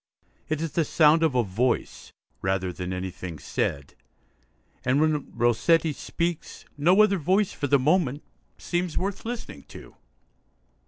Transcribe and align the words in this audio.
It 0.49 0.61
is 0.61 0.71
the 0.71 0.83
sound 0.83 1.21
of 1.21 1.35
a 1.35 1.43
voice, 1.43 2.11
rather 2.41 2.73
than 2.73 2.91
anything 2.91 3.37
said; 3.37 3.93
and, 4.83 4.99
when 4.99 5.31
Rossetti 5.37 5.93
speaks, 5.93 6.65
no 6.75 7.03
other 7.03 7.19
voice, 7.19 7.51
for 7.53 7.67
the 7.67 7.77
moment, 7.77 8.23
seems 8.57 8.97
worth 8.97 9.25
listening 9.25 9.61
to. 9.65 9.95